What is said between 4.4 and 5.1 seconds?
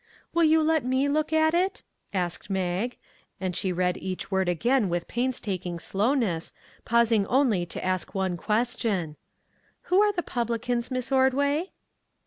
again with